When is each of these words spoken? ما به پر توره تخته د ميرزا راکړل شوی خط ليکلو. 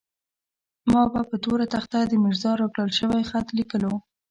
ما 0.91 1.01
به 1.13 1.21
پر 1.27 1.37
توره 1.43 1.65
تخته 1.73 1.99
د 2.07 2.13
ميرزا 2.23 2.51
راکړل 2.61 2.89
شوی 2.99 3.23
خط 3.29 3.47
ليکلو. 3.57 3.93